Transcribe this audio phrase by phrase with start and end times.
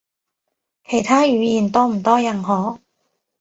[0.83, 2.81] 其他語言多唔多人學？